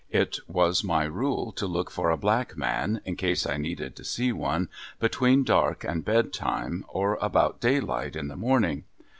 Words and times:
It 0.09 0.39
was 0.47 0.83
my 0.83 1.03
rule 1.03 1.51
to 1.51 1.67
look 1.67 1.91
for 1.91 2.09
a 2.09 2.17
black 2.17 2.57
man 2.57 3.01
in 3.05 3.15
case 3.15 3.45
I 3.45 3.57
needed 3.57 3.95
to 3.97 4.03
see 4.03 4.31
one 4.31 4.67
between 4.99 5.43
dark 5.43 5.83
and 5.83 6.03
bed 6.03 6.33
time 6.33 6.83
or 6.87 7.19
about 7.21 7.61
daylight 7.61 8.15
in 8.15 8.27
the 8.27 8.35
morning. 8.35 8.85